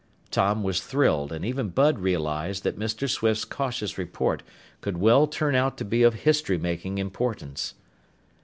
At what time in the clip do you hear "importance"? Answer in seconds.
6.97-7.75